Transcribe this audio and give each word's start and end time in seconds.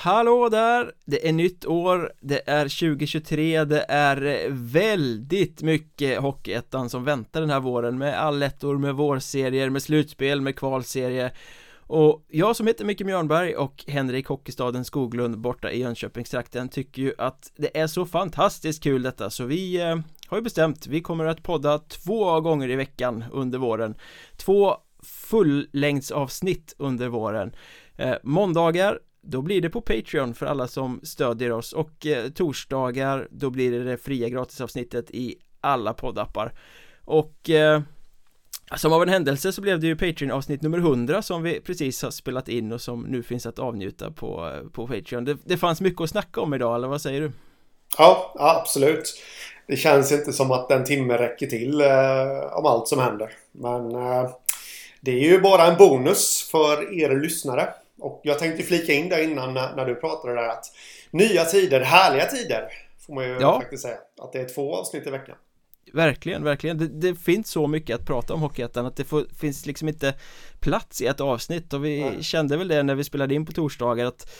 Hallå 0.00 0.48
där! 0.48 0.92
Det 1.04 1.28
är 1.28 1.32
nytt 1.32 1.66
år, 1.66 2.12
det 2.20 2.42
är 2.46 2.62
2023, 2.62 3.64
det 3.64 3.86
är 3.88 4.48
väldigt 4.50 5.62
mycket 5.62 6.20
Hockeyettan 6.20 6.90
som 6.90 7.04
väntar 7.04 7.40
den 7.40 7.50
här 7.50 7.60
våren 7.60 7.98
med 7.98 8.20
allettor, 8.20 8.78
med 8.78 8.94
vårserier, 8.94 9.70
med 9.70 9.82
slutspel, 9.82 10.40
med 10.40 10.56
kvalserie. 10.56 11.30
Och 11.76 12.24
jag 12.28 12.56
som 12.56 12.66
heter 12.66 12.84
Micke 12.84 13.00
Mjörnberg 13.00 13.56
och 13.56 13.84
Henrik 13.86 14.26
Hockeystaden 14.26 14.84
Skoglund 14.84 15.38
borta 15.38 15.70
i 15.70 15.80
Jönköpingstrakten 15.80 16.68
tycker 16.68 17.02
ju 17.02 17.12
att 17.18 17.52
det 17.56 17.78
är 17.78 17.86
så 17.86 18.06
fantastiskt 18.06 18.82
kul 18.82 19.02
detta 19.02 19.30
så 19.30 19.44
vi 19.44 19.80
eh, 19.80 19.96
har 20.26 20.36
ju 20.36 20.42
bestämt, 20.42 20.86
vi 20.86 21.00
kommer 21.00 21.24
att 21.24 21.42
podda 21.42 21.78
två 21.78 22.40
gånger 22.40 22.70
i 22.70 22.76
veckan 22.76 23.24
under 23.32 23.58
våren. 23.58 23.94
Två 24.36 24.76
fullängdsavsnitt 25.02 26.74
under 26.78 27.08
våren. 27.08 27.52
Eh, 27.96 28.14
Måndagar 28.22 28.98
då 29.30 29.42
blir 29.42 29.60
det 29.60 29.70
på 29.70 29.80
Patreon 29.80 30.34
för 30.34 30.46
alla 30.46 30.68
som 30.68 31.00
stödjer 31.02 31.52
oss 31.52 31.72
och 31.72 32.06
eh, 32.06 32.28
torsdagar 32.28 33.28
då 33.30 33.50
blir 33.50 33.72
det 33.72 33.84
det 33.84 33.96
fria 33.96 34.28
gratisavsnittet 34.28 35.10
i 35.10 35.36
alla 35.60 35.94
poddappar. 35.94 36.52
Och 37.04 37.50
eh, 37.50 37.80
som 38.76 38.92
av 38.92 39.02
en 39.02 39.08
händelse 39.08 39.52
så 39.52 39.60
blev 39.60 39.80
det 39.80 39.86
ju 39.86 39.96
Patreon 39.96 40.30
avsnitt 40.30 40.62
nummer 40.62 40.78
100 40.78 41.22
som 41.22 41.42
vi 41.42 41.60
precis 41.60 42.02
har 42.02 42.10
spelat 42.10 42.48
in 42.48 42.72
och 42.72 42.80
som 42.80 43.02
nu 43.02 43.22
finns 43.22 43.46
att 43.46 43.58
avnjuta 43.58 44.10
på, 44.10 44.52
eh, 44.54 44.70
på 44.70 44.86
Patreon. 44.86 45.24
Det, 45.24 45.36
det 45.44 45.56
fanns 45.56 45.80
mycket 45.80 46.00
att 46.00 46.10
snacka 46.10 46.40
om 46.40 46.54
idag, 46.54 46.74
eller 46.74 46.88
vad 46.88 47.02
säger 47.02 47.20
du? 47.20 47.32
Ja, 47.98 48.34
absolut. 48.38 49.22
Det 49.66 49.76
känns 49.76 50.12
inte 50.12 50.32
som 50.32 50.50
att 50.50 50.70
en 50.70 50.84
timme 50.84 51.18
räcker 51.18 51.46
till 51.46 51.80
eh, 51.80 52.58
om 52.58 52.66
allt 52.66 52.88
som 52.88 52.98
händer. 52.98 53.30
Men 53.52 53.94
eh, 53.94 54.30
det 55.00 55.10
är 55.10 55.32
ju 55.32 55.40
bara 55.40 55.66
en 55.66 55.76
bonus 55.76 56.48
för 56.50 56.98
er 57.02 57.20
lyssnare 57.20 57.68
och 58.00 58.20
jag 58.24 58.38
tänkte 58.38 58.62
flika 58.62 58.92
in 58.92 59.08
där 59.08 59.22
innan 59.22 59.54
när, 59.54 59.76
när 59.76 59.86
du 59.86 59.94
pratade 59.94 60.34
där 60.34 60.48
att 60.48 60.64
nya 61.10 61.44
tider, 61.44 61.80
härliga 61.80 62.26
tider 62.26 62.68
får 63.06 63.14
man 63.14 63.24
ju 63.24 63.36
ja. 63.40 63.60
faktiskt 63.60 63.82
säga. 63.82 63.98
Att 64.18 64.32
det 64.32 64.40
är 64.40 64.48
två 64.54 64.76
avsnitt 64.76 65.06
i 65.06 65.10
veckan. 65.10 65.36
Verkligen, 65.92 66.44
verkligen. 66.44 66.78
Det, 66.78 66.88
det 66.88 67.14
finns 67.14 67.50
så 67.50 67.66
mycket 67.66 68.00
att 68.00 68.06
prata 68.06 68.34
om 68.34 68.40
Hockeyettan 68.40 68.86
att 68.86 68.96
det 68.96 69.04
får, 69.04 69.26
finns 69.38 69.66
liksom 69.66 69.88
inte 69.88 70.14
plats 70.60 71.02
i 71.02 71.06
ett 71.06 71.20
avsnitt 71.20 71.72
och 71.72 71.84
vi 71.84 72.00
Nej. 72.00 72.22
kände 72.22 72.56
väl 72.56 72.68
det 72.68 72.82
när 72.82 72.94
vi 72.94 73.04
spelade 73.04 73.34
in 73.34 73.46
på 73.46 73.52
torsdagar 73.52 74.06
att 74.06 74.30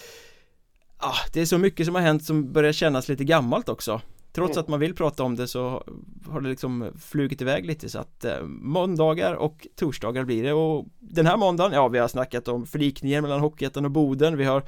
ah, 0.97 1.17
det 1.33 1.41
är 1.41 1.47
så 1.47 1.59
mycket 1.59 1.87
som 1.87 1.95
har 1.95 2.03
hänt 2.03 2.25
som 2.25 2.53
börjar 2.53 2.73
kännas 2.73 3.09
lite 3.09 3.25
gammalt 3.25 3.69
också 3.69 4.01
Trots 4.39 4.57
mm. 4.57 4.61
att 4.61 4.69
man 4.69 4.81
vill 4.81 4.95
prata 4.95 5.23
om 5.23 5.37
det 5.37 5.49
så 5.49 5.85
har 6.27 6.41
det 6.41 6.49
liksom 6.49 6.93
flugit 6.99 7.43
iväg 7.43 7.67
lite 7.67 7.89
så 7.89 7.99
att 7.99 8.25
eh, 8.25 8.43
måndagar 8.47 9.35
och 9.35 9.67
torsdagar 9.77 10.25
blir 10.25 10.43
det 10.43 10.53
och 10.53 10.87
den 10.99 11.27
här 11.27 11.37
måndagen, 11.37 11.73
ja 11.73 11.89
vi 11.89 11.99
har 11.99 12.09
snackat 12.09 12.49
om 12.49 12.67
förlikningen 12.67 13.23
mellan 13.23 13.41
Hockeyettan 13.41 13.85
och 13.85 13.91
Boden, 13.91 14.37
vi 14.37 14.45
har 14.45 14.63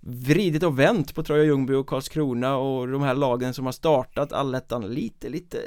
vridit 0.00 0.62
och 0.62 0.78
vänt 0.78 1.14
på 1.14 1.22
Troja 1.22 1.44
Ljungby 1.44 1.74
och 1.74 1.86
Karlskrona 1.86 2.56
och 2.56 2.88
de 2.88 3.02
här 3.02 3.14
lagen 3.14 3.54
som 3.54 3.64
har 3.64 3.72
startat 3.72 4.32
allettan 4.32 4.94
lite, 4.94 5.28
lite 5.28 5.58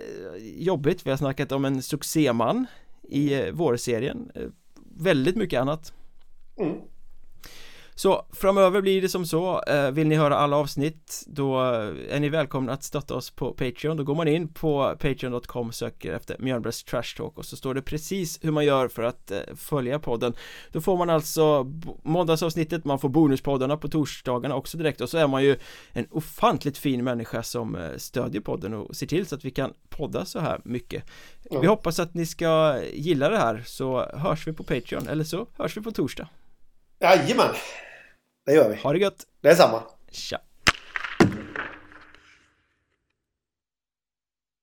jobbigt. 0.42 1.06
Vi 1.06 1.10
har 1.10 1.18
snackat 1.18 1.52
om 1.52 1.66
en 1.66 1.82
succéman 1.82 2.66
i 3.10 3.34
eh, 3.34 3.52
vårserien. 3.52 4.32
Eh, 4.36 4.48
väldigt 4.98 5.36
mycket 5.36 5.62
annat. 5.62 5.94
Mm. 6.58 6.76
Så 8.00 8.26
framöver 8.34 8.82
blir 8.82 9.02
det 9.02 9.10
som 9.10 9.26
så, 9.26 9.64
eh, 9.64 9.92
vill 9.92 10.08
ni 10.08 10.16
höra 10.16 10.38
alla 10.38 10.56
avsnitt 10.56 11.24
då 11.28 11.60
eh, 11.60 12.16
är 12.16 12.20
ni 12.20 12.30
välkomna 12.30 12.72
att 12.72 12.84
stötta 12.84 13.16
oss 13.16 13.30
på 13.30 13.54
Patreon. 13.54 13.98
Då 13.98 14.04
går 14.04 14.16
man 14.16 14.28
in 14.28 14.48
på 14.48 14.96
patreon.com 15.00 15.72
söker 15.72 16.14
efter 16.14 16.36
Mjölnbergs 16.40 16.84
Trash 16.84 17.18
Talk 17.18 17.38
och 17.38 17.46
så 17.46 17.56
står 17.56 17.74
det 17.74 17.82
precis 17.82 18.40
hur 18.42 18.52
man 18.52 18.66
gör 18.66 18.88
för 18.88 19.04
att 19.04 19.32
eh, 19.32 19.40
följa 19.56 20.00
podden. 20.00 20.34
Då 20.72 20.82
får 20.82 20.98
man 20.98 21.10
alltså 21.10 21.72
måndagsavsnittet, 22.04 22.86
man 22.86 23.00
får 23.00 23.10
bonuspoddarna 23.10 23.78
på 23.78 23.88
torsdagarna 23.88 24.56
också 24.56 24.78
direkt 24.78 25.02
och 25.02 25.10
så 25.10 25.18
är 25.18 25.28
man 25.28 25.44
ju 25.44 25.56
en 25.94 26.08
ofantligt 26.12 26.78
fin 26.78 27.04
människa 27.04 27.44
som 27.44 27.78
stödjer 27.98 28.42
podden 28.42 28.74
och 28.74 28.96
ser 28.96 29.08
till 29.08 29.26
så 29.26 29.36
att 29.36 29.46
vi 29.46 29.52
kan 29.52 29.74
podda 29.90 30.26
så 30.26 30.40
här 30.40 30.62
mycket. 30.64 31.04
Vi 31.62 31.68
hoppas 31.68 32.00
att 32.00 32.14
ni 32.14 32.26
ska 32.26 32.80
gilla 32.94 33.30
det 33.30 33.38
här 33.38 33.64
så 33.66 34.06
hörs 34.14 34.48
vi 34.48 34.54
på 34.54 34.64
Patreon 34.64 35.08
eller 35.08 35.24
så 35.24 35.48
hörs 35.58 35.78
vi 35.78 35.82
på 35.82 35.92
torsdag. 35.92 36.28
Jajamän! 37.00 37.56
Det 38.50 38.56
gör 38.56 38.70
vi. 38.70 38.76
Ha 38.76 38.94
det 38.94 39.00
gött. 39.00 39.26
Det 39.42 39.50
är 39.50 39.56
samma. 39.56 39.84
Tja. 40.12 40.38